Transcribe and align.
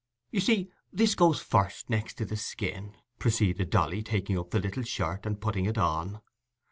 You 0.31 0.39
see 0.39 0.71
this 0.91 1.13
goes 1.13 1.39
first, 1.43 1.87
next 1.91 2.17
the 2.17 2.35
skin," 2.35 2.97
proceeded 3.19 3.69
Dolly, 3.69 4.01
taking 4.01 4.35
up 4.39 4.49
the 4.49 4.57
little 4.59 4.81
shirt, 4.81 5.27
and 5.27 5.39
putting 5.39 5.65
it 5.67 5.77
on. 5.77 6.21